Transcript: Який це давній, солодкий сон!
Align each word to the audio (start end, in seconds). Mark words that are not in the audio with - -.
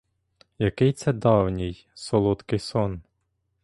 Який 0.59 0.93
це 0.93 1.13
давній, 1.13 1.87
солодкий 1.93 2.59
сон! 2.59 3.01